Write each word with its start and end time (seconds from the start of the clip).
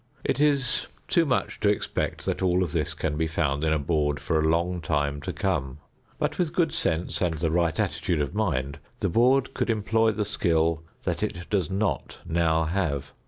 It 0.23 0.39
is 0.39 0.87
too 1.07 1.27
much 1.27 1.59
to 1.59 1.69
expect 1.69 2.25
that 2.25 2.41
all 2.41 2.63
of 2.63 2.71
this 2.71 2.95
can 2.95 3.17
be 3.17 3.27
found 3.27 3.63
in 3.63 3.71
a 3.71 3.77
board 3.77 4.19
for 4.19 4.39
a 4.39 4.47
long 4.49 4.81
time 4.81 5.21
to 5.21 5.31
come, 5.31 5.77
but 6.17 6.39
with 6.39 6.53
good 6.53 6.73
sense 6.73 7.21
and 7.21 7.35
the 7.35 7.51
right 7.51 7.79
attitude 7.79 8.19
of 8.19 8.33
mind 8.33 8.79
the 9.01 9.09
board 9.09 9.53
could 9.53 9.69
employ 9.69 10.09
the 10.09 10.25
skill 10.25 10.81
that 11.03 11.21
it 11.21 11.47
does 11.51 11.69
not 11.69 12.17
now 12.25 12.63
have. 12.63 13.11